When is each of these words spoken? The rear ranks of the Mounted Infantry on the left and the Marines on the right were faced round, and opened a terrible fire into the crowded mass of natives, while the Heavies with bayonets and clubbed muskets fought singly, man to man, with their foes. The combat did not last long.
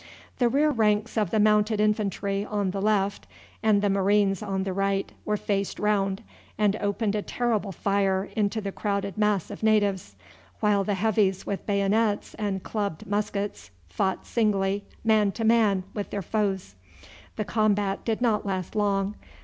The 0.39 0.49
rear 0.49 0.71
ranks 0.71 1.15
of 1.15 1.29
the 1.29 1.39
Mounted 1.39 1.79
Infantry 1.79 2.43
on 2.43 2.71
the 2.71 2.81
left 2.81 3.27
and 3.61 3.83
the 3.83 3.89
Marines 3.91 4.41
on 4.41 4.63
the 4.63 4.73
right 4.73 5.11
were 5.25 5.37
faced 5.37 5.77
round, 5.77 6.23
and 6.57 6.75
opened 6.77 7.13
a 7.13 7.21
terrible 7.21 7.71
fire 7.71 8.27
into 8.35 8.61
the 8.61 8.71
crowded 8.71 9.15
mass 9.15 9.51
of 9.51 9.61
natives, 9.61 10.15
while 10.59 10.83
the 10.83 10.95
Heavies 10.95 11.45
with 11.45 11.67
bayonets 11.67 12.33
and 12.39 12.63
clubbed 12.63 13.05
muskets 13.05 13.69
fought 13.89 14.25
singly, 14.25 14.85
man 15.03 15.31
to 15.33 15.43
man, 15.43 15.83
with 15.93 16.09
their 16.09 16.23
foes. 16.23 16.73
The 17.35 17.45
combat 17.45 18.03
did 18.03 18.21
not 18.21 18.43
last 18.43 18.75
long. 18.75 19.13